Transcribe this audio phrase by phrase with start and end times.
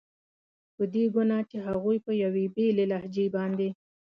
[0.75, 3.69] په دې ګناه چې هغوی په یوې بېلې لهجې باندې.